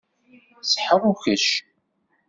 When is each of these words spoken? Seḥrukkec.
Seḥrukkec. 0.73 1.47